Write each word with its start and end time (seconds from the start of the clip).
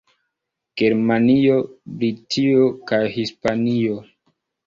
Germanio, 0.81 1.57
Britio 1.99 2.71
kaj 2.93 3.01
Hispanio. 3.17 4.01